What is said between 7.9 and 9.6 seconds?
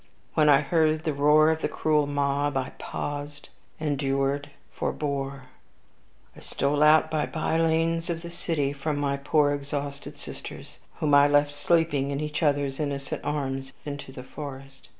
of the city from my poor